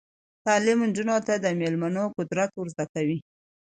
[0.45, 3.17] تعلیم نجونو ته د میلمنو قدر ور زده کوي.